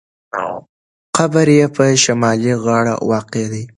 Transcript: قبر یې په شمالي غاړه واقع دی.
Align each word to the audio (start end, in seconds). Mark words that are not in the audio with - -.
قبر 1.17 1.47
یې 1.57 1.65
په 1.75 1.83
شمالي 2.03 2.53
غاړه 2.63 2.93
واقع 3.09 3.45
دی. 3.53 3.63